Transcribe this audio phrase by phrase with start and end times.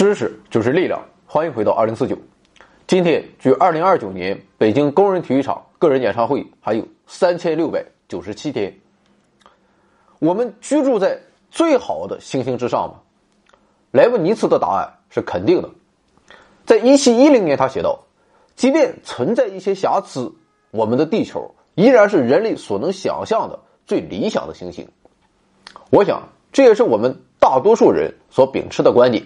[0.00, 2.16] 知识就是力量，欢迎回到二零四九。
[2.86, 8.74] 今天距二零二九年北京工人体育场个人演唱会还有三千六百九十七天。
[10.18, 12.94] 我们居住在最好的星星之上吗？
[13.90, 15.68] 莱布尼茨的答案是肯定的。
[16.64, 18.00] 在一七一零年，他写道
[18.56, 20.32] ：“即便存在一些瑕疵，
[20.70, 24.88] 我们的地球依然是人类所能想象的最理想的行星。”
[25.92, 29.22] 我想，这也是我们大多数人所秉持的观点。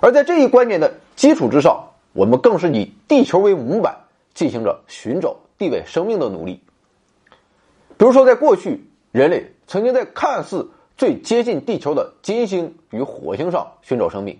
[0.00, 3.96] 而在这一观点的基础之上，我们更是以地球为模板，
[4.34, 6.62] 进行着寻找地外生命的努力。
[7.98, 8.82] 比如说，在过去，
[9.12, 14.38] 人类曾经在看似最接近地球的金星与火星上寻找生命，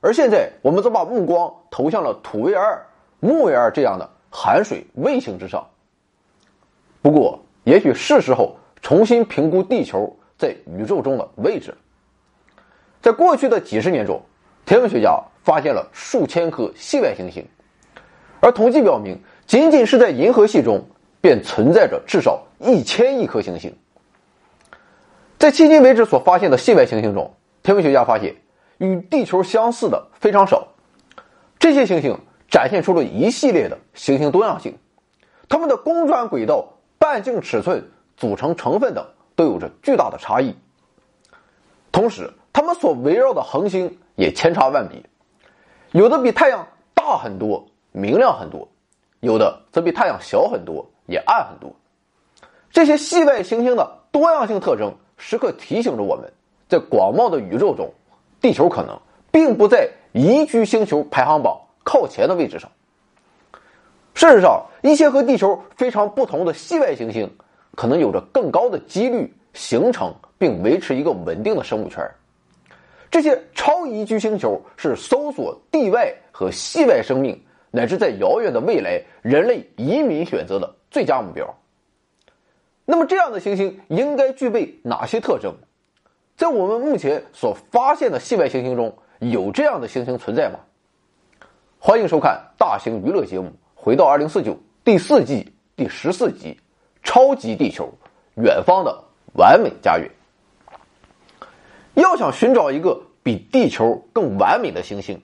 [0.00, 2.86] 而现在，我们则把目光投向了土卫二、
[3.20, 5.68] 木卫二这样的含水卫星之上。
[7.02, 11.74] 不过，也许是时候重新评估地球在宇宙中的位置。
[13.02, 14.22] 在过去的几十年中，
[14.70, 17.44] 天文学家发现了数千颗系外行星，
[18.38, 20.86] 而统计表明，仅仅是在银河系中
[21.20, 23.76] 便存在着至少一千亿颗行星。
[25.40, 28.36] 在迄今为止所发现的系外行星中，天文学家发现
[28.78, 30.68] 与地球相似的非常少。
[31.58, 32.16] 这些行星
[32.48, 34.78] 展现出了一系列的行星多样性，
[35.48, 40.54] 它们的公转轨道、半径尺寸、组成成分等都有着巨大的差异。
[41.90, 43.98] 同时，它们所围绕的恒星。
[44.16, 45.02] 也千差万别，
[45.92, 48.68] 有的比太阳大很多，明亮很多；
[49.20, 51.74] 有的则比太阳小很多，也暗很多。
[52.70, 56.30] 这些系外行星的多样性特征，时刻提醒着我们，
[56.68, 57.90] 在广袤的宇宙中，
[58.42, 59.00] 地球可能
[59.30, 62.70] 并不在宜居星球排行榜靠前的位置上。
[64.12, 67.34] 事实上，一些和地球非常不同的系外行星，
[67.74, 72.06] 可能有着更高的几率形成并维持一个稳定的生物圈。
[73.10, 81.52] 这些超宜居星球是搜索地外和系外生命，乃至在遥远的未来人类移民选择的最佳目标。
[82.84, 85.54] 那么，这样的行星应该具备哪些特征？
[86.36, 90.60] 在我们目前所发现的系外行星中，有这样的行星存在吗？
[91.78, 94.52] 欢迎收看大型娱乐节目《回到二零四九》
[94.84, 96.52] 第四季第十四集
[97.02, 97.92] 《超级地球：
[98.36, 99.02] 远方的
[99.34, 100.08] 完美家园》。
[101.94, 105.20] 要想寻找一个比地球更完美的行星，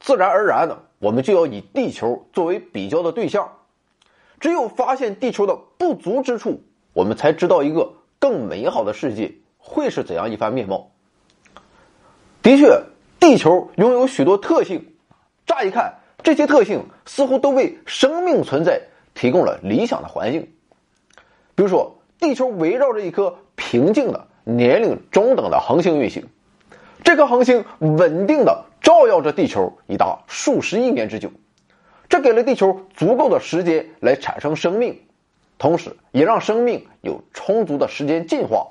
[0.00, 3.52] 自然而然的，我们就要以地球作为比较的对象。
[4.40, 6.60] 只有发现地球的不足之处，
[6.92, 10.90] 我们才知道一个更美好的世界会是怎样一番面貌。
[12.42, 12.82] 的确，
[13.18, 14.94] 地球拥有许多特性，
[15.46, 18.80] 乍一看，这些特性似乎都为生命存在
[19.14, 20.52] 提供了理想的环境。
[21.54, 24.28] 比如说，地球围绕着一颗平静的。
[24.48, 26.26] 年龄中等的恒星运行，
[27.04, 31.30] 这颗恒星稳定的照耀着地球已达数十亿年之久，
[32.08, 35.02] 这给了地球足够的时间来产生生命，
[35.58, 38.68] 同时也让生命有充足的时间进化。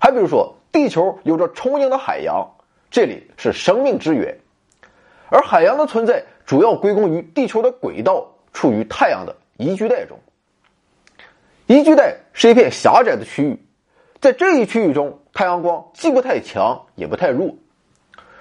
[0.00, 2.44] 还比如说，地球有着充盈的海洋，
[2.90, 4.36] 这里是生命之源，
[5.28, 10.18] 而海洋的存在主要归功于地球的轨道处于太阳的宜居带中。
[11.66, 13.56] 宜居带是一片狭窄的区域。
[14.22, 17.56] 在这一区域中，太阳光既不太强，也不太弱。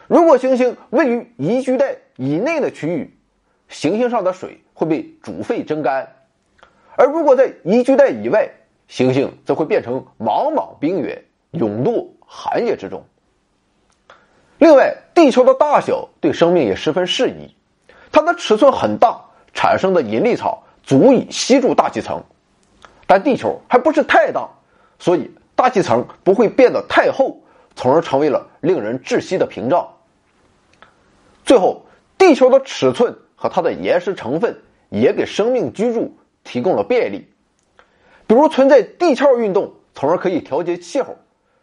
[0.06, 3.18] 如果行星位于宜居带以内的区域，
[3.68, 6.06] 行星上的水会被煮沸蒸干；
[6.96, 8.52] 而如果在宜居带以外，
[8.88, 13.04] 行星则会变成茫茫冰原，永堕寒夜之中。
[14.60, 17.56] 另外，地球的大小对生命也十分适宜，
[18.12, 19.20] 它的尺寸很大，
[19.56, 22.24] 产生的引力场足以吸住大气层，
[23.08, 24.48] 但地球还不是太大，
[25.00, 25.32] 所以。
[25.62, 27.40] 大气层不会变得太厚，
[27.76, 29.88] 从而成为了令人窒息的屏障。
[31.46, 31.86] 最后，
[32.18, 34.60] 地球的尺寸和它的岩石成分
[34.90, 37.28] 也给生命居住提供了便利，
[38.26, 41.14] 比如存在地壳运动，从而可以调节气候；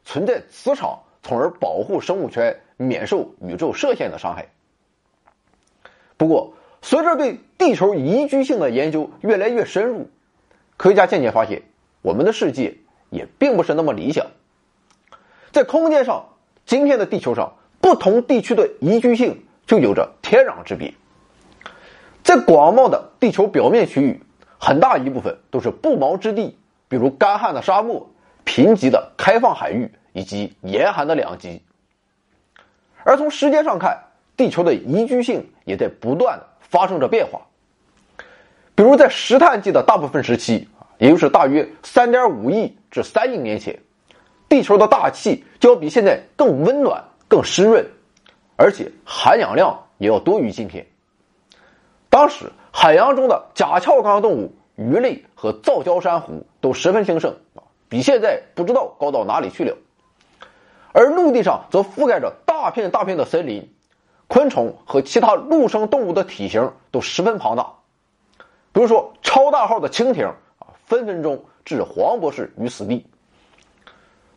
[0.05, 4.47] 存在磁场，从而保护生物圈免受宇宙射线的伤害。
[6.17, 10.09] 不过，随着对地球宜居性的研究越来越深入，
[10.77, 11.63] 科学家渐渐发现，
[12.01, 12.77] 我们的世界。
[13.11, 14.27] 也并不是那么理想。
[15.51, 16.27] 在空间上，
[16.67, 20.93] 今天的地球上，不同地区的宜居性就有着天壤之别。
[22.23, 24.23] 在广袤的地球表面区域，
[24.59, 26.59] 很大一部分都是不毛之地，
[26.89, 28.11] 比如干旱的沙漠、
[28.45, 31.63] 贫瘠的开放海域以及严寒的两极。
[33.05, 33.99] 而从时间上看，
[34.37, 37.41] 地球的宜居性也在不断的发生着变化。
[38.75, 40.69] 比如在石炭纪的大部分时期。
[40.99, 43.81] 也就是大约三点五亿至三亿年前，
[44.49, 47.87] 地球的大气就要比现在更温暖、更湿润，
[48.57, 50.87] 而且含氧量也要多于今天。
[52.11, 59.77] 当时海洋中的甲壳纲动物、鱼类和造礁珊瑚都十分兴盛啊，比现在不知道高到哪里去了。
[60.93, 63.73] 而陆地上则覆盖着大片大片的森林，
[64.27, 67.75] 昆虫和其他陆生动物的体型都十分庞大。
[68.73, 70.33] 比如说，超大号的蜻蜓，
[70.89, 73.07] 分分钟置黄博士于死地。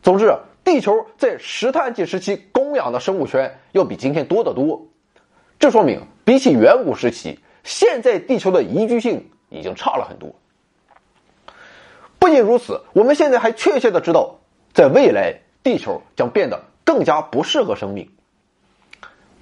[0.02, 0.32] 总之，
[0.62, 4.86] 地球在石炭纪时期供养的生物圈要比今天多得多。
[5.58, 10.34] 这说明，比起远古时期，现在地球的宜居性已经差了很多。
[12.18, 14.38] 不仅如此，我们现在还确切的知道，
[14.72, 15.40] 在未来。
[15.64, 18.10] 地球将变得更加不适合生命。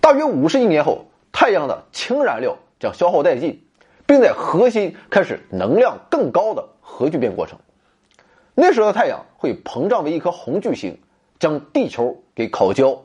[0.03, 3.65] 大约五十亿年后，太阳的氢燃料将消耗殆尽，
[4.05, 7.59] 并在核心开始能量更高的核聚变过程。
[8.55, 10.99] 那时候的太阳会膨胀为一颗红巨星，
[11.39, 13.05] 将地球给烤焦。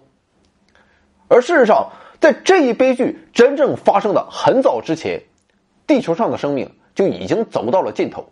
[1.28, 5.24] 而事实上，在这一悲剧真正发生的很早之前，
[5.88, 8.32] 地球上的生命就已经走到了尽头，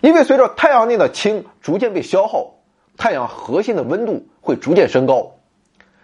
[0.00, 2.54] 因为随着太阳内的氢逐渐被消耗。
[2.96, 5.32] 太阳核心的温度会逐渐升高，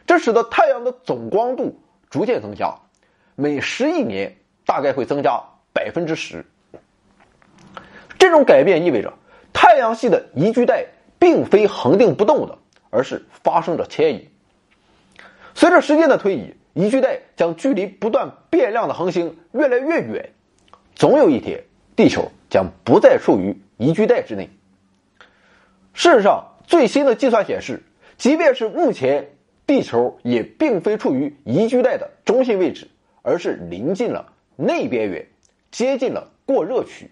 [0.06, 2.74] 这使得太阳的总光度逐渐增加，
[3.36, 5.40] 每十亿年大概会增加
[5.72, 6.44] 百分之十。
[8.20, 9.14] 这种改变意味着
[9.52, 10.86] 太阳系的宜居带
[11.18, 12.58] 并非恒定不动的，
[12.90, 14.28] 而是发生着迁移。
[15.56, 20.30] 随着时间的推移，宜居带将距离不断变亮的恒星越来越远，
[20.94, 21.64] 总有一天，
[21.96, 24.50] 地球将不再处于宜居带之内。
[25.92, 26.46] 事实上。
[26.66, 27.82] 最新的计算显示，
[28.16, 29.30] 即便是目前，
[29.66, 32.86] 地球也并非处于宜居带的中心位置，
[33.22, 35.26] 而是临近了内边缘，
[35.72, 37.10] 接近了过热区。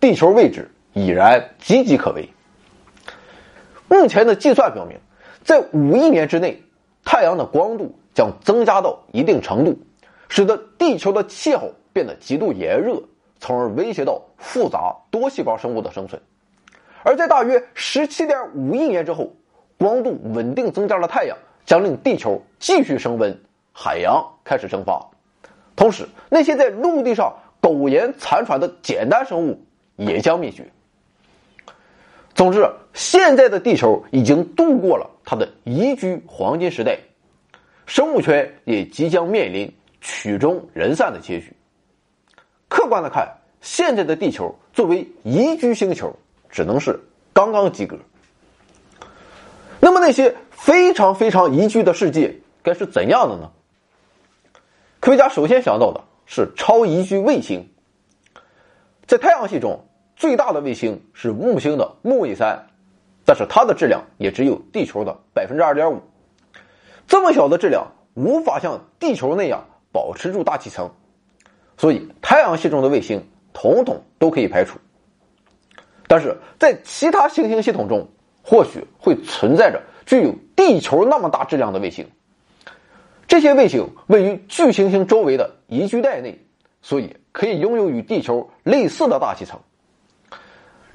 [0.00, 2.28] 地球位置已然岌岌可危。
[3.88, 4.98] 目前的计算表明，
[5.44, 6.62] 在五亿年之内，
[7.04, 9.78] 太阳的光度将增加到一定程度，
[10.28, 13.02] 使得地球的气候变得极度炎热，
[13.38, 16.20] 从而威胁到复杂多细胞生物的生存。
[17.04, 19.32] 而在大约十七点五亿年之后，
[19.78, 23.38] 光度稳定增加的太阳将令地球继续升温，
[23.72, 25.06] 海洋开始蒸发，
[25.76, 29.60] 同时那些在陆地上苟延残喘的简单生物
[29.96, 30.64] 也将灭绝。
[32.34, 36.98] 总之，现在的地球已经度过了它的宜居黄金时代，
[37.86, 41.52] 生物圈也即将面临曲终人散的结局。
[42.68, 43.28] 客观的看，
[43.60, 46.14] 现在的地球作为宜居星球。
[46.48, 46.98] 只能是
[47.34, 47.98] 刚刚及格。
[49.78, 53.50] 那么那些非常非常宜居的世界该是怎样的呢？
[54.98, 57.68] 科学家首先想到的是超宜居卫星。
[59.06, 59.85] 在太阳系中，
[60.16, 62.66] 最大的卫星是木星的木卫三，
[63.26, 66.00] 但是它的质量也只有地球的百分之二点五。
[67.06, 70.90] 这么小的质量无法像地球那样保持住大气层，
[71.76, 74.78] 所以太阳系中的卫星统统都可以排除。
[76.08, 78.08] 但是在其他行星系统中，
[78.42, 82.08] 或许会存在着具有地球那么大质量的卫星。
[83.28, 86.46] 这些卫星位于巨行星周围的宜居带内，
[86.80, 89.60] 所以可以拥有与地球类似的大气层。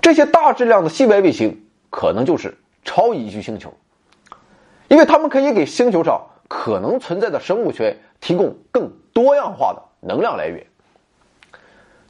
[0.01, 3.73] 这些大质量的系外卫星可能就是超宜居星球，
[4.87, 10.65] 因为它们可以给星球上可能存在的生物圈提供更多样化的能量来源。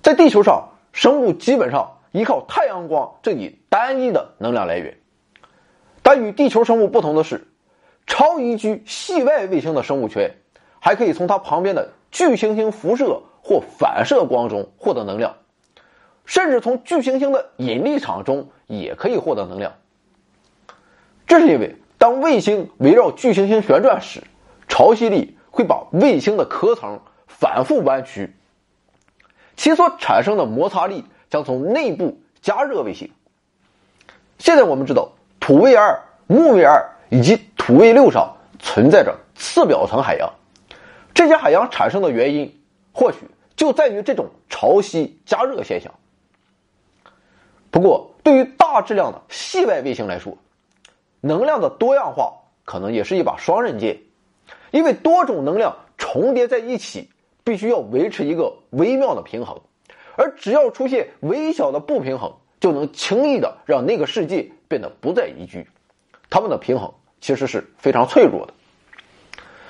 [0.02, 1.98] 在地球上，生物基本上。
[2.14, 4.98] 依靠太阳光这一单一的能量来源，
[6.04, 7.48] 但与地球生物不同的是，
[8.06, 10.36] 超宜居系外卫星的生物圈
[10.82, 15.38] 还可以从它旁边的巨行星辐射或反射光中获得能量，
[16.32, 19.74] 甚至从巨行星的引力场中也可以获得能量。
[21.28, 24.24] 这是因为当卫星围绕巨行星旋转时，
[24.70, 28.34] 潮汐力会把卫星的壳层反复弯曲，
[29.58, 31.04] 其所产生的摩擦力。
[31.30, 33.10] 将从内部加热卫星。
[34.38, 40.34] 现在我们知道，土卫二、木卫二以及土卫六上存在着次表层海洋，
[41.14, 42.62] 这些海洋产生的原因
[42.92, 43.20] 或许
[43.56, 45.94] 就在于这种潮汐加热现象。
[47.72, 50.38] 不过，对于大质量的系外卫星来说，
[51.22, 52.34] 能量的多样化
[52.66, 53.98] 可能也是一把双刃剑，
[54.72, 57.10] 因为多种能量重叠在一起，
[57.44, 59.60] 必须要维持一个微妙的平衡。
[60.18, 65.66] 而只要出现微小的不平衡，就能轻易的让那个世界变得不再宜居。
[66.30, 68.54] 它们的平衡其实是非常脆弱的。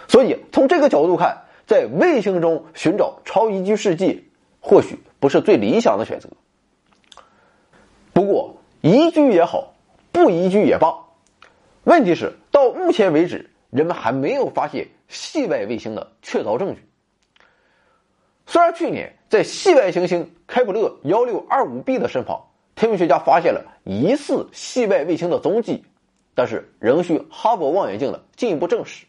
[0.08, 4.24] 所以从这个角度看，在卫星中寻找超宜居世界，
[4.60, 6.28] 或许不是最理想的选择。
[8.14, 9.74] 不过宜居也好，
[10.12, 10.94] 不宜居也罢，
[11.84, 16.84] 问题是到目前为止，人们还没有发现系外卫星的确凿证据。
[18.46, 25.86] 虽然去年在系外行星开普勒幺六二五 b 的身旁，天文学家发现了疑似系外卫星的踪迹，
[26.36, 29.06] 但是仍需哈勃望远镜的进一步证实。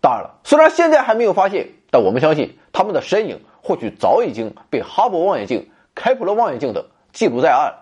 [0.00, 7.72] 当然了，虽然现在还没有发现，但我们相信他们的身影或许早已经被哈勃望远镜、开普勒望远镜等记录在案，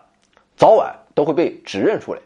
[0.57, 2.21] 早晚都会被指认出来。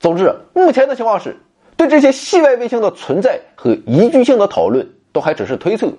[0.00, 1.36] 总之，目前的情况是，
[1.76, 5.92] 对这些系外卫星的存在和宜居性的讨论都还只是推测。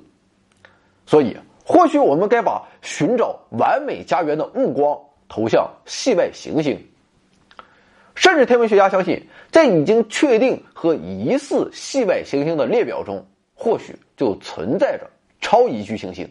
[1.06, 6.84] 所以，或许我们该把寻找完美家园的目光投向系外行星。
[8.16, 15.08] 甚至天文学家相信，在已经确定和疑似系外行星的列表中，或许就存在着
[15.40, 16.28] 超宜居行星。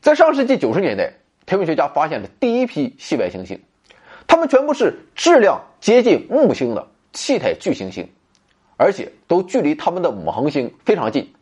[0.00, 1.12] 在上世纪九十年代，
[1.46, 3.62] 天文学家发现的第一批系外行星，
[4.26, 8.10] 它们全部是质量接近木星的气态巨行星，
[8.76, 11.32] 而且都距离它们的母恒星非常近。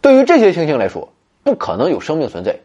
[0.00, 1.12] 对于这些行星来说，
[1.44, 2.60] 不可能有生命存在。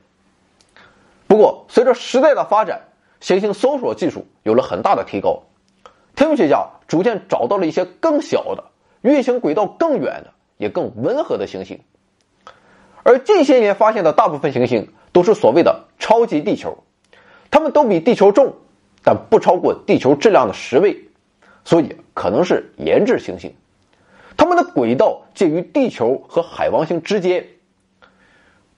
[1.27, 2.83] 不过，随着时代的发展，
[3.19, 5.43] 行星搜索技术有了很大的提高，
[6.15, 8.63] 天文学家逐渐找到了一些更小的、
[9.01, 11.81] 运行轨道更远的、也更温和的行星。
[13.03, 16.83] 而近些年发现的大部分行星都是所谓的超级地球，
[17.49, 18.55] 它们都比地球重，
[19.03, 20.97] 但不超过地球质量的十倍，
[21.63, 23.53] 所以可能是研制行星。
[24.35, 27.47] 它们的轨道介于地球和海王星之间。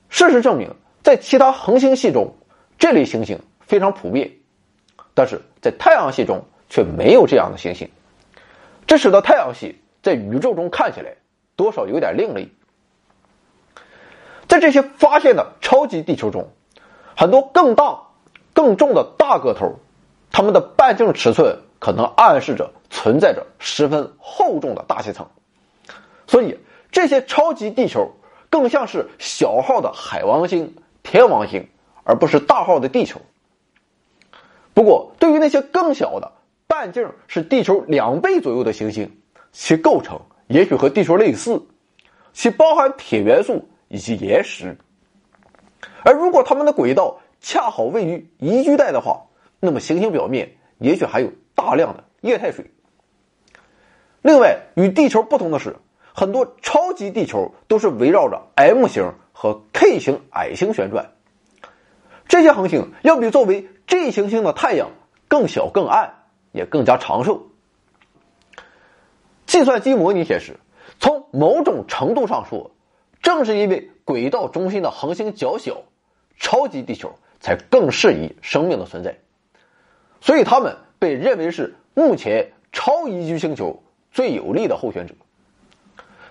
[0.10, 0.70] 事实证明，
[1.02, 2.36] 在其他恒星系中，
[2.78, 4.34] 这类行星非常普遍，
[5.14, 7.90] 但是在太阳系中却没有这样的行星，
[8.86, 11.16] 这使得太阳系在宇宙中看起来
[11.56, 12.50] 多少有点另类。
[14.56, 16.50] 在这些发现的超级地球中，
[17.18, 18.04] 很多更大、
[18.54, 19.80] 更重的大个头，
[20.32, 25.28] 它们的半径尺寸可能暗示着存在着十分厚重的大气层。
[26.26, 26.58] 所以，
[26.90, 28.14] 这些超级地球
[28.50, 31.68] 更像是小号的海王星、天王星，
[32.06, 33.20] 而不是大号的地球。
[34.74, 36.32] 不过，对于那些更小的、
[36.66, 39.18] 半径是地球两倍左右的行星，
[39.52, 41.62] 其构成也许和地球类似，
[42.32, 44.78] 其包含铁元素以及岩石。
[46.04, 49.28] 而如果它们的轨道恰好位于宜居带的话，
[49.62, 52.70] 那么行星表面也许还有大量的液态水。
[54.22, 55.78] 另外，与地球不同的是。
[56.18, 61.12] 很多超级地球都是围绕着 M 型和 K 型矮星旋转，
[62.30, 64.92] 这些恒星要比作为 G 行星的太阳
[65.28, 66.14] 更小、更暗，
[66.54, 67.48] 也更加长寿。
[69.46, 70.58] 计算机模拟显示，
[71.02, 72.72] 从某种程度上说，
[73.26, 75.82] 正是因为轨道中心的恒星较小，
[76.38, 79.18] 超级地球才更适宜生命的存在，
[80.22, 85.16] 所以它们被认为是目前超宜居星球最有利的候选者。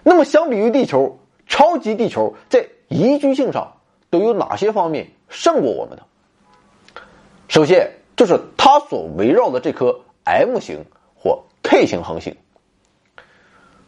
[0.05, 3.79] 那么，相比于地球，超级地球在宜居性上
[4.11, 6.05] 都有哪些方面胜过我们呢？
[7.49, 10.85] 首先，就是它所围绕的这颗 M 型
[11.17, 12.37] 或 K 型恒星。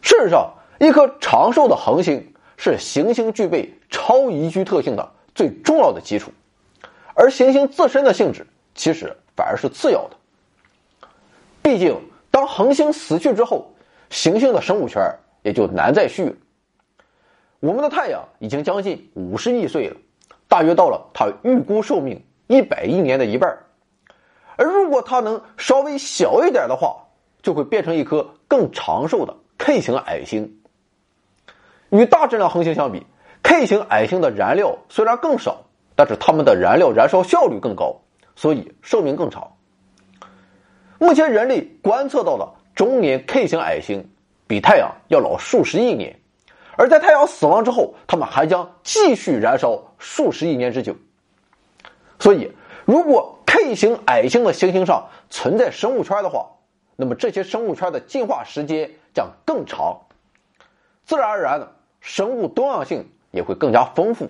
[0.01, 6.31] 事实上，一颗长寿的恒星是行星具备超宜居特性的最重要的基础，
[7.13, 8.45] 而行星自身的性质
[8.75, 10.17] 其实反而是次要的。
[11.61, 11.95] 毕竟，
[12.31, 13.73] 当恒星死去之后，
[14.09, 15.01] 行星的生物圈
[15.43, 16.35] 也就难再续了。
[17.59, 19.97] 我们的太阳已经将近五十亿岁了，
[20.47, 23.57] 大约到了它预估寿命一百亿年的一半。
[24.55, 26.97] 而如果它能稍微小一点的话，
[27.43, 30.59] 就会变成一颗更长寿的 K 型矮星。
[31.89, 33.05] 与大质量恒星相比
[33.43, 35.65] ，K 型矮星的燃料虽然更少，
[35.95, 37.95] 但是它们的燃料燃烧效率更高，
[38.35, 39.51] 所以寿命更长。
[40.99, 44.09] 目前人类观测到的中年 K 型矮星。
[44.49, 46.17] 比太阳要老数十亿年，
[46.77, 50.95] 而在太阳死亡之后，它们还将继续燃烧数十亿年之久。
[52.17, 52.49] 所以，
[52.85, 56.47] 如果 K 型矮星的行星上存在生物圈的话，
[56.95, 59.99] 那么这些生物圈的进化时间将更长，
[61.03, 61.69] 自然而然的
[62.07, 64.29] 生物多样性也会更加丰富。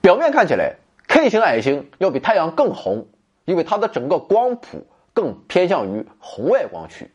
[0.00, 0.74] 表面看起来
[1.06, 3.06] ，K 型矮星要比太阳更红，
[3.44, 7.08] 因为它的整个光谱更偏向于红外光区。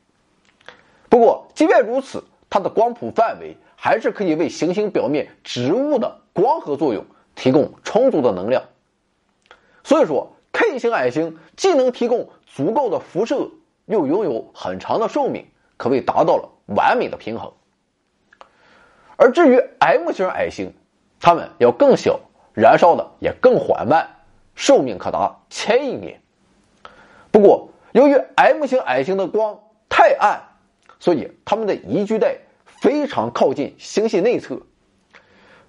[1.10, 8.64] 不过，即便如此，它的光谱范围还是可以为行星表面植物的光合作用提供充足的能量。
[9.84, 13.52] 所以说，K 型矮星既能提供足够的辐射，
[13.86, 17.52] 又拥有很长的寿命，可谓达到了完美的平衡。
[19.18, 20.74] 而至于 M 型矮星，
[21.20, 22.20] 它们要更小，
[22.54, 24.08] 燃烧的也更缓慢，
[24.56, 26.22] 寿命可达千亿年。
[27.32, 29.60] 不过，由于 M 型矮星的光，
[29.90, 30.42] 太暗，
[31.00, 34.62] 所以它们的宜居带非常靠近星系内侧，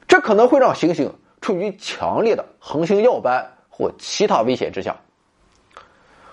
[0.06, 4.96] 这可能会让行星处于强烈的恒星耀斑或其他危险之下。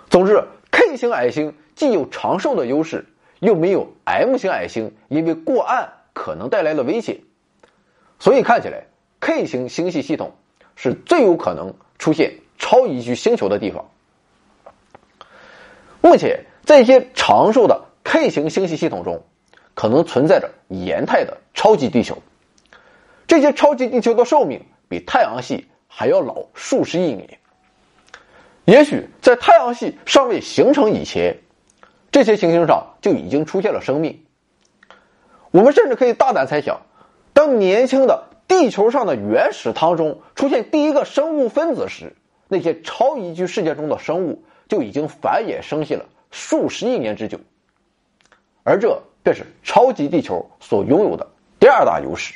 [0.10, 3.06] 总之，K 型矮星既有长寿的优势，
[3.40, 7.20] 又没有 M 型矮星因为过暗可能带来的危险，
[8.18, 8.86] 所以看起来
[9.20, 10.34] K 型星系系统
[10.76, 13.92] 是最有可能出现超宜居星球的地方。
[16.02, 19.24] 目前，在一些长寿的 K 型星系系统中，
[19.74, 22.24] 可能存在着炎态的超级地球。
[23.28, 27.40] 这些超级地球的寿命比太阳系还要老数十亿年。
[28.64, 31.38] 也许在太阳系尚未形成以前，
[32.12, 34.25] 这些行星上就已经出现了生命。
[35.56, 36.82] 我们甚至可以大胆猜想，
[37.32, 42.14] 当年轻的地球上的原始汤中出现第一个生物分子时，
[42.50, 47.40] 那些超宜居世界中的生物就已经繁衍生息了数十亿年之久。
[48.64, 51.26] 而这便是超级地球所拥有的
[51.58, 52.34] 第二大优势，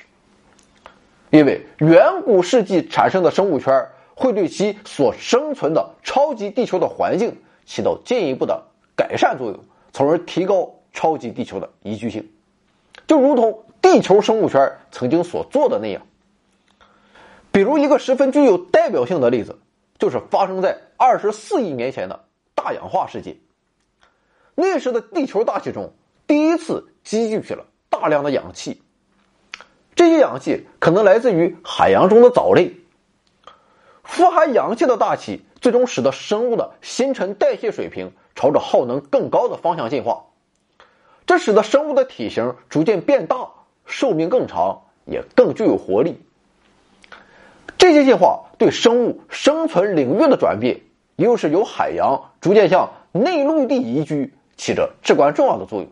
[1.30, 3.86] 因为远古世纪产生的生物圈。
[4.16, 8.62] 会对其所生存的超级地球的环境起到进一步的
[8.94, 9.60] 改善作用，
[9.94, 12.30] 从而提高超级地球的宜居性，
[13.10, 16.04] 就如同地球生物圈曾经所做的那样。
[17.52, 19.58] 比如一个十分具有代表性的例子，
[19.98, 23.36] 就是发生在二十四亿年前的大氧化世界。
[24.54, 25.92] 那时的地球大气中
[26.28, 28.84] 第一次积聚起了大量的氧气，
[29.96, 32.76] 这些氧气可能来自于海洋中的藻类。
[34.04, 40.26] 富含氧气的大气最终使得生物的新陈代谢水平朝着耗能更高的方向进化，
[41.30, 43.50] 这使得生物的体型逐渐变大，
[43.86, 46.24] 寿命更长，也更具有活力。
[47.78, 50.82] 这些进化对生物生存领域的转变，
[51.18, 55.92] 又是由海洋逐渐向内陆地移居起着至关重要的作用。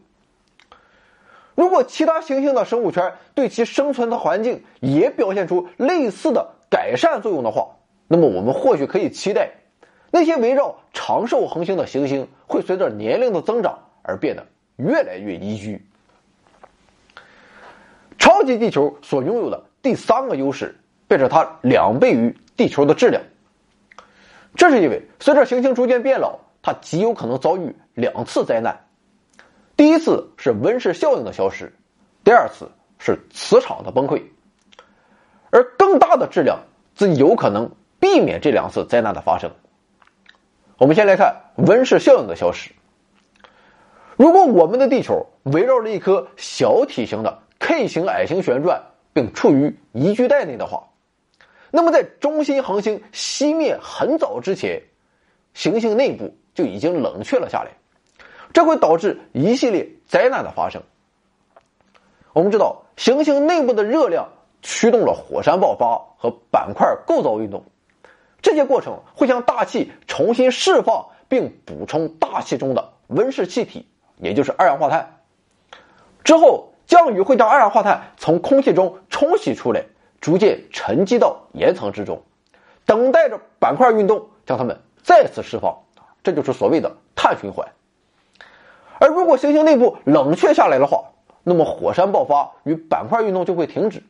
[1.54, 7.76] 如果其他行星的生物圈对其生存的环境也表现出类似的改善作用的话，
[8.08, 9.52] 那么，我们或许可以期待，
[10.10, 14.48] 那些围绕长寿恒星的行星会随着年龄的增长而变得
[14.78, 15.86] 越来越宜居。
[18.18, 23.22] 超级地球所拥有的第三个优势，便是它两倍于地球的质量。
[24.56, 28.86] 这是因为随着行星逐渐变老，它极有可能遭遇两次灾难。
[29.76, 31.74] 第一次是温室效应的消失，
[32.24, 34.24] 第二次是磁场的崩溃。
[35.50, 36.60] 而更大的质量
[36.96, 37.72] 则有可能。
[38.00, 39.52] 避免这两次灾难的发生。
[40.78, 42.72] 我们先来看温室效应的消失。
[44.18, 48.82] 如果我们的地球围绕着一颗小体型的 K 型矮星旋转，
[49.14, 50.88] 并处于宜居带内的话，
[51.70, 54.82] 那么在中心恒星熄灭很早之前，
[55.54, 57.72] 行星内部就已经冷却了下来，
[58.54, 60.82] 这会导致一系列灾难的发生。
[62.34, 64.30] 我们知道，行星内部的热量
[64.64, 67.64] 驱动了火山爆发和板块构造运动。
[68.42, 73.86] 这些过程会将大气重新释放，并补充大气中的温室气体，
[74.18, 75.20] 也就是二氧化碳。
[76.24, 79.84] 之后，降雨会将二氧化碳从空气中冲洗出来，
[80.20, 82.22] 逐渐沉积到岩层之中，
[82.86, 85.78] 等待着板块运动将它们再次释放。
[86.24, 87.68] 这就是所谓的碳循环。
[89.00, 91.12] 而如果行星内部冷却下来的话，
[91.44, 94.04] 那么火山爆发与板块运动就会停止。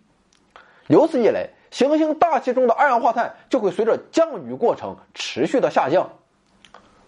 [0.87, 1.49] 由此一来。
[1.69, 6.11] 行星大气中的二氧化碳就会随着降雨过程持续的下降，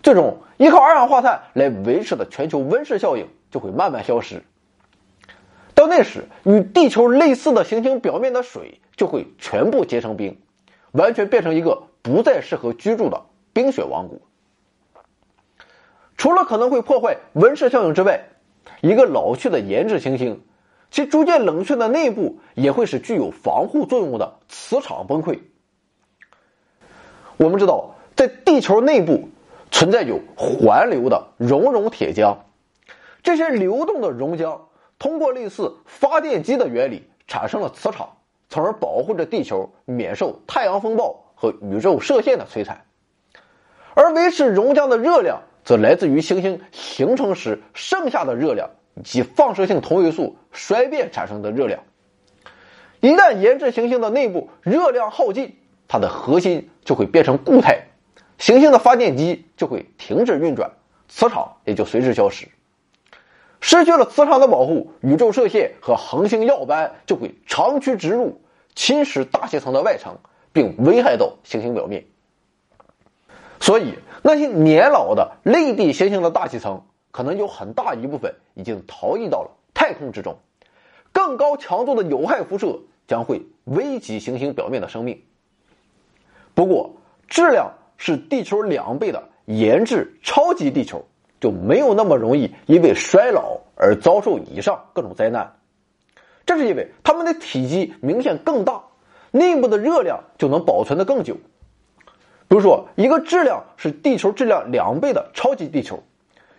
[0.01, 4.43] 最终依靠二氧化碳来维持的全球温室效应就会慢慢消失。
[5.75, 10.37] 到那时，与地球类似的行星表面的水就会全部结成冰，
[10.91, 14.19] 完全变成一个不再适合居住的冰雪王国。
[16.17, 18.25] 除了可能会破坏温室效应之外，
[18.81, 20.41] 一个老去的岩质行星。
[20.91, 25.41] 其逐渐冷却的内部也会使具有防护作用的磁场崩溃。
[27.37, 29.29] 我们知道，在地球内部
[29.71, 32.37] 存在有环流的熔融铁浆，
[33.23, 34.59] 这些流动的熔浆
[34.97, 38.17] 通过类似发电机的原理产生了磁场，
[38.49, 42.85] 从而保护着地球免受太阳风暴和宇宙射线的摧残。
[43.93, 49.01] 而维持熔浆的热量，则来自于行星形成时剩下的热量以。
[49.01, 51.81] 及放射性同位素衰变产生的热量，
[52.99, 57.85] 一旦岩质行星的内部热量耗尽，它的核心就会变成固态，
[58.39, 60.71] 行星的发电机就会停止运转，
[61.07, 62.47] 磁场也就随之消失。
[63.61, 68.41] 失去了磁场的保护，宇宙射线和恒星耀斑就会长驱直入，
[68.73, 70.17] 侵蚀大气层的外层，
[70.51, 72.05] 并危害到行星表面。
[73.59, 76.81] 所以，那些年老的类地行星的大气层。
[77.11, 80.37] 可能有很大一部分已经逃逸到了太空之中，
[81.11, 85.23] 更高强度的有害辐射将会危及行星表面的生命。
[86.53, 86.91] 不过，
[87.27, 91.05] 质量是地球两倍的研制超级地球
[91.39, 95.53] 就没有那么容易因为衰老而遭受以上各种灾难。
[96.45, 98.81] 这是因为它们的体积明显更大，
[99.31, 101.35] 内部的热量就能保存的更久。
[102.47, 106.01] 比如说，一个质量是地球质量两倍的超级地球，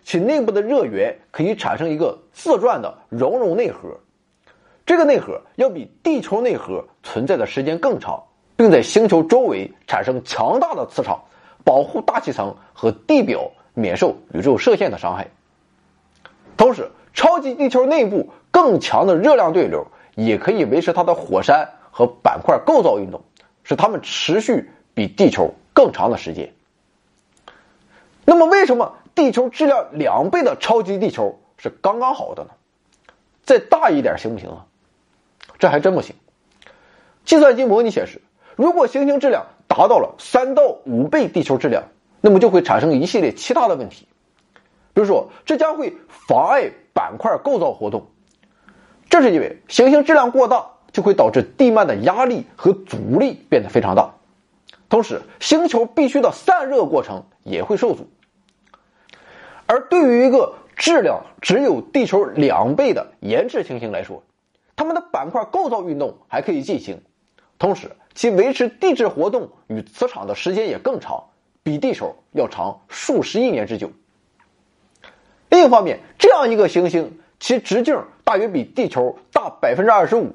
[0.05, 3.99] 其内部的热源可以产生一个自转的熔融内核。
[4.85, 8.23] 这个内核要比地球内核存在的时间更长，
[8.55, 11.21] 并在星球周围产生强大的磁场，
[11.63, 15.27] 保护大气层和地表免受宇宙射线的伤害。
[16.57, 23.21] 同时，超级地球内部更强的热量对流也可以维持它的火山和板块构造运动，
[23.63, 25.53] 使它们持续比地球。
[25.73, 26.53] 更长的时间。
[28.25, 32.49] 那么，为什么地球质量两倍的超级地球是刚刚好的呢？
[33.45, 34.67] 再大一点行不行啊？
[35.57, 36.13] 这还真不行。
[37.23, 38.21] 计算机模拟显示，
[38.57, 41.85] 如果行星质量达到了三到五倍地球质量，
[42.19, 44.05] 那么就会产生一系列其他的问题。
[44.93, 48.07] 比如说，这将会妨碍板块构造活动。
[49.09, 54.15] 这是因为行星质量过大，就会导致地幔的压力和阻力变得非常大。
[54.89, 58.09] 同时，星球必须的散热过程也会受阻。
[59.67, 64.21] 而对于一个质量只有地球两倍的研制行星来说，
[64.75, 67.01] 它们的板块构造运动还可以进行，
[67.61, 71.25] 同时其维持地质活动与磁场的时间也更长，
[71.61, 73.91] 比地球要长数十亿年之久。
[75.47, 80.33] 另一方面，这样一个行星，其直径大约比地球大百分之二十五，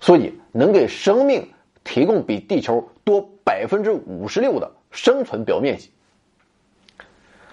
[0.00, 1.50] 所以能给生命
[1.82, 3.26] 提供比地球多。
[3.46, 5.92] 百分之五十六的生存表面积。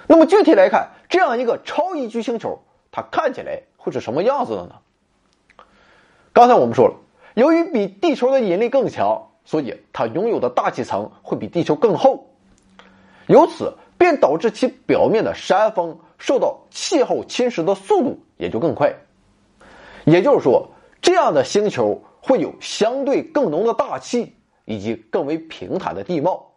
[0.07, 4.75] 那么具体来看，这样一个超宜居星球，它看起来会是什么样子的呢？
[6.33, 6.95] 刚才我们说了，
[7.33, 12.27] 由于比地球的引力更强，所以它拥有的大气层会比地球更厚，
[13.27, 18.93] 由此便导致其表面的山峰受到气候侵蚀的速度也就更快。
[20.05, 20.69] 也就是说，
[21.01, 24.35] 这样的星球会有相对更浓的大气。
[24.65, 26.53] 以及更为平坦的地貌。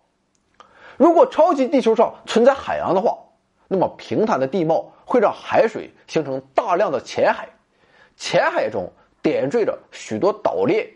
[0.96, 3.18] 如果超级地球上存在海洋的话，
[3.66, 7.48] 那么平坦的地貌会让海水形成大量的浅海，
[8.16, 8.92] 浅海中
[9.26, 10.86] 点缀着许多岛链，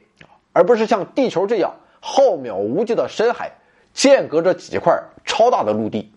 [0.52, 3.50] 而不是像地球这样浩渺无际的深海，
[3.92, 6.12] 间隔着几块超大的陆地。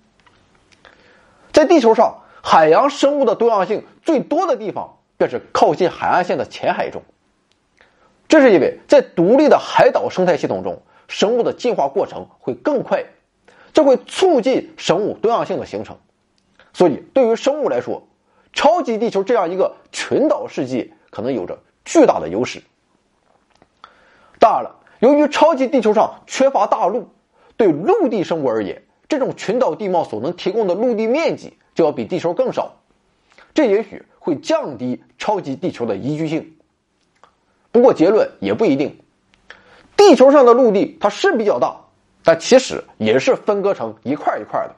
[1.51, 7.01] 在地球上，海洋生物的多样性最多的地方，便是靠近海岸线的浅海中。
[8.27, 13.05] 这是因为在独立的海岛生态系统中，生物的进化过程会更快，
[13.73, 15.97] 这会促进生物多样性的形成。
[16.73, 18.07] 所以，对于生物来说，
[18.53, 22.61] 超级地球这样一个群岛世界可能有着巨大的优势。
[24.39, 27.07] 当然了，由于超级地球上缺乏大陆，
[27.55, 32.73] 对陆地生物而言，这种群岛地貌所能提供的陆地面积就要比地球更少，
[33.53, 36.57] 这也许会降低超级地球的宜居性。
[37.71, 38.99] 不过结论也不一定，
[39.95, 41.75] 地球上的陆地它是比较大，
[42.23, 44.75] 但其实也是分割成一块一块的。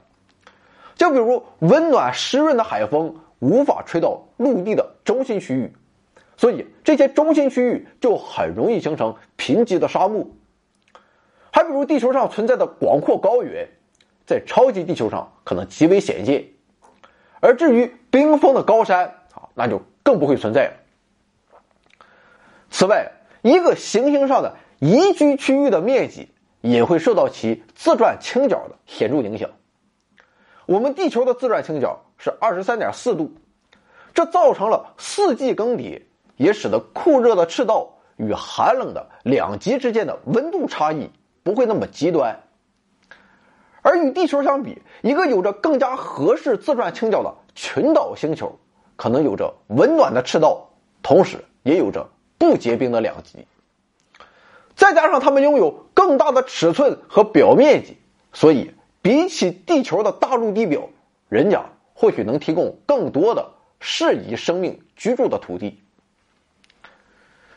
[0.96, 5.74] 就比如温暖湿润的海风无法吹到陆地的中心区域，
[6.38, 10.28] 所以这些中心区域就很容易形成贫瘠的沙漠。
[11.52, 13.70] 还比如地球上存在的广阔高原，
[14.26, 16.50] 在超级地球上可能极为显见，
[17.40, 20.74] 而至于冰封的高山啊，那就更不会存在了。
[22.70, 26.28] 此外，一个行星上的宜居区域的面积
[26.60, 29.52] 也会受到其自转倾角的显著影响。
[30.66, 33.36] 我们地球的自转倾角是二十三点四度，
[34.14, 36.02] 这造成了四季更迭，
[36.38, 41.10] 也使得酷热的赤道与寒冷的两极之间的温度差异
[41.44, 42.40] 不会那么极端。
[43.82, 48.58] 而与地球相比，一个有着更加合适自转倾角的群岛星球，
[48.96, 50.70] 可能有着温暖的赤道，
[51.02, 52.10] 同时也有着。
[52.38, 53.48] 不结冰的两极，
[54.76, 57.98] 再加上它们拥有更大的尺寸和表面积，
[58.34, 58.72] 所以
[59.02, 60.90] 比起地球的大陆地表，
[61.30, 65.82] 人家或许能提供更多的适宜生命居住的土地。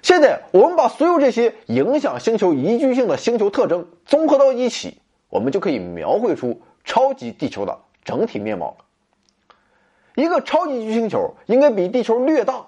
[0.03, 8.85] 现在，我们把所有这些影响星球宜居性的星球特征综合到一起，我们就可以描绘出超级地球的整体面貌了。
[10.15, 12.67] 一个超级巨星球应该比地球略大。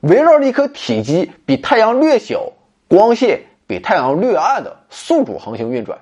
[0.00, 2.52] 围绕着一颗体积比太阳略小、
[2.86, 5.98] 光线比太阳略暗的宿主恒星运转，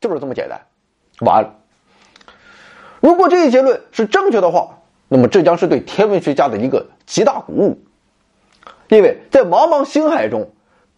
[0.00, 0.60] 就是这么简单。
[1.20, 1.56] 完了，
[3.00, 4.78] 如果这一结论是正确的话，
[5.08, 7.78] 那么这将是对天文学家的一个极大鼓舞，
[8.88, 10.50] 因为在茫茫星海中，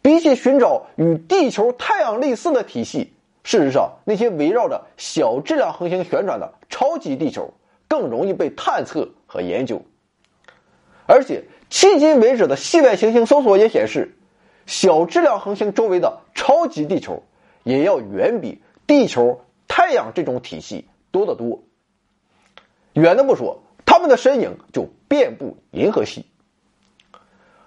[0.02, 3.12] 比起寻找与地球、太阳类似的体系，
[3.44, 7.54] 事实上那些围绕着小质量恒星旋转的超级地球
[7.88, 9.82] 更容易被探测和研究。
[11.06, 14.16] 而且迄今为止的系外行星搜索也显示，
[14.66, 17.22] 小质量恒星周围的超级地球
[17.64, 21.62] 也要远比地球、太阳这种体系多得多。
[22.92, 26.26] 远的不说，他们的身影就遍布银河系。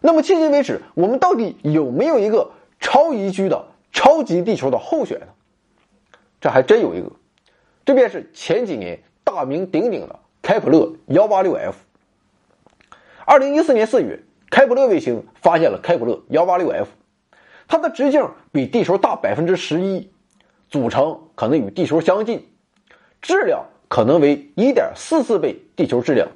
[0.02, 5.28] 那么迄今为止，我们到底有没有一个超宜居的超级地球的候选呢？
[6.40, 7.12] 这还真有一个，
[7.86, 11.76] 这便是前几年大名鼎鼎的开普勒幺八六 F。
[13.26, 16.90] 二零一四年四月，开普勒卫星发现了开普勒幺八六 F，
[17.68, 20.12] 它的直径比地球大百分之十一，
[20.68, 22.48] 组成可能与地球相近，
[23.22, 26.28] 质量可能为一点四四倍地球质量，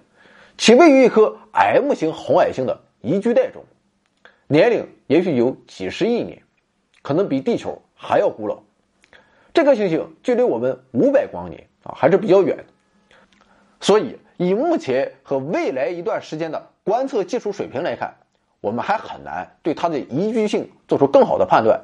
[0.56, 3.64] 其位于一颗 M 型红矮星的宜居带中，
[4.48, 6.42] 年龄也许有几十亿年，
[7.04, 8.64] 可能比地球还要古老。
[9.54, 12.66] 这颗行星距离我们五百光年啊，还是比较远，
[13.80, 16.72] 所以以目前和未来一段时间的。
[16.84, 18.16] 观测技术水平来看，
[18.62, 21.82] 我们还很难对它的宜居性做出更好的判断。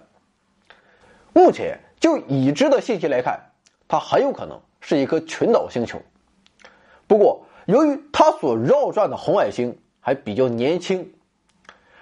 [1.33, 3.39] 目前就已知的信息来看，
[3.87, 5.99] 它很有可能是一颗群岛星球。
[7.07, 11.13] 不过，由于它所绕转的红矮星还比较年轻，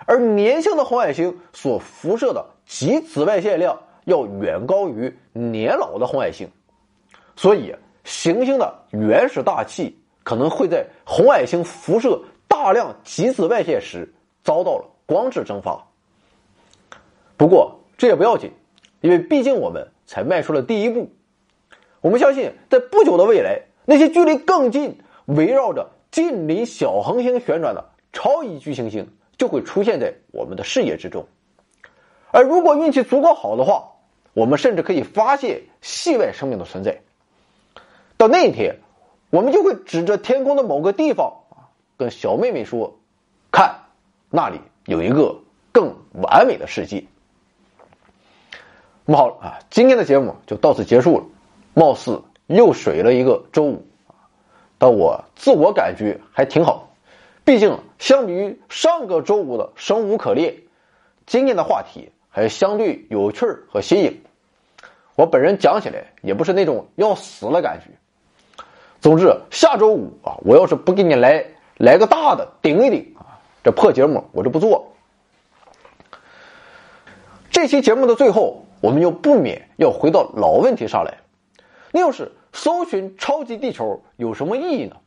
[0.08, 6.50] 而年轻的红矮星所辐射的极紫外线量要远高于年老的红矮星，
[7.36, 12.20] 所以行星的原始大气可能会在红矮星辐射。
[12.52, 14.12] 大量极紫外线时
[14.44, 15.88] 遭到了光质蒸发。
[17.38, 18.52] 不过这也不要紧，
[19.02, 21.10] 因为毕竟我们才迈出了第一步。
[22.02, 31.28] 我们相信，在不久的未来，那些距离更近、围绕着近邻小恒星旋转的超宜居行星就会出现在我们的视野之中。
[32.32, 33.92] 而如果运气足够好的话，
[34.34, 37.00] 我们甚至可以发现系外生命的存在。
[38.18, 38.76] 到那一天，
[39.30, 41.70] 我们就会指着天空的某个地方啊。
[41.98, 43.00] 跟小妹妹说
[43.52, 43.76] ：“看，
[44.30, 45.40] 那里有一个
[45.72, 47.06] 更完美的世界。”
[49.06, 51.26] 那么好了啊，今天的节目就到此结束了。
[51.74, 53.86] 貌似又水了一个周五
[54.78, 56.89] 但我自我感觉还挺好。
[57.50, 60.58] 毕竟相比于上个周五的生无可恋，
[61.26, 64.22] 今天的话题还相对有趣儿和新颖。
[65.16, 67.88] 我本人讲起来也不是那种要死的感觉。
[69.02, 71.44] 总之，下周五啊，我要是不给你来。
[71.78, 73.42] 来个大的顶一顶啊！
[73.64, 74.94] 这破节目我就不做。
[77.50, 81.18] 这期节目的最后，我们又不免要回到老问题上来，
[81.92, 84.98] 那就是搜寻超级地球有什么意义呢？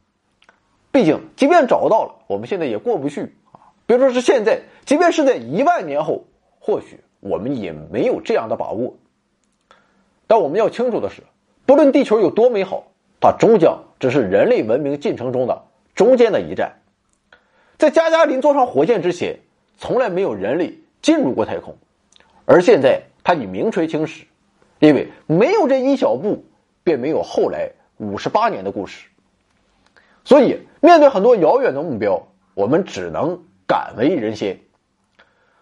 [0.93, 3.73] 毕竟，即便找到了，我们现在也过不去啊！
[3.87, 6.25] 别说是现在，即便是在一万年后，
[6.61, 8.95] 或许我们也没有这样的把握。
[10.27, 11.23] 但我们要清楚的是，
[11.65, 12.85] 不论地球有多美好，
[13.21, 15.65] 它终将只是人类文明进程中的。
[15.95, 16.73] 中间的一站，
[17.79, 19.39] 在加加林坐上火箭之前，
[19.77, 21.77] 从来没有人类进入过太空，
[22.45, 24.25] 而现在他已名垂青史，
[24.79, 26.45] 因为没有这一小步，
[26.83, 29.07] 便没有后来五十八年的故事。
[30.25, 34.61] 所以，面对很多遥远的目标，我们只能敢为人先。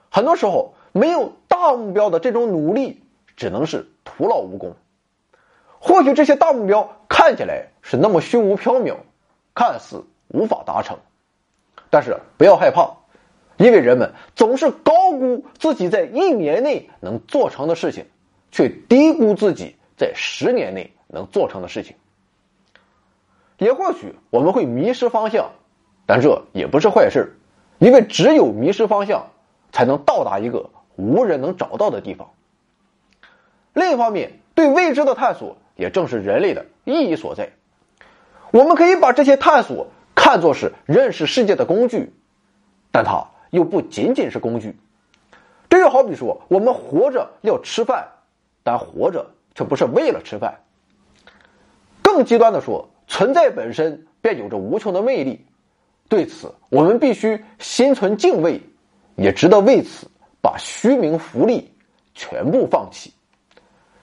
[0.08, 3.04] 很多时候，没有大目标的这种努力，
[3.36, 4.74] 只能是徒劳无功。
[5.78, 8.96] 或许这些大目标看起来是那么虚无缥缈，
[9.54, 10.04] 看似。
[10.32, 10.98] 无法达成，
[11.90, 12.98] 但是不要害怕，
[13.56, 18.06] 因为人们总是高估自己在一年内能做成的事情，
[18.52, 21.96] 却低估自己在十年内能做成的事情。
[23.60, 25.52] 也或许我们会迷失方向，
[26.06, 27.38] 但这也不是坏事，
[27.78, 29.28] 因为只有迷失方向，
[29.70, 32.28] 才能到达一个无人能找到的地方。
[33.74, 37.50] 另一方面，对未知的探索也正是人类的意义所在。
[38.50, 39.86] 我们可以把这些探索。
[40.12, 42.12] 看作是认识世界的工具，
[42.92, 44.76] 但它又不仅仅是工具。
[45.70, 48.06] 这就好比说，我们活着要吃饭，
[48.62, 50.60] 但活着却不是为了吃饭。
[52.02, 55.44] 更极端的说，存在本身便有着无穷的魅力。
[56.08, 58.62] 对此，我们必须心存敬畏，
[59.16, 60.08] 也值得为此
[60.40, 61.74] 把虚名浮利
[62.14, 63.12] 全部放弃。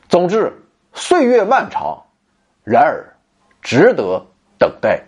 [0.10, 0.52] 总之，
[0.92, 2.04] 岁月漫长，
[2.66, 3.16] 然而
[3.62, 4.26] 值得
[4.60, 5.02] 等待。